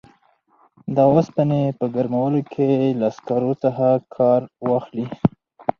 د 0.95 0.97
اوسپنې 1.11 1.61
په 1.79 1.85
ګرمولو 1.95 2.41
کې 2.53 2.69
له 3.01 3.07
سکرو 3.15 3.51
څخه 3.63 3.85
کار 4.15 4.41
واخلي. 4.67 5.05